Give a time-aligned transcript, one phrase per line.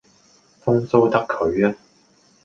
[0.65, 1.77] 風騷得佢吖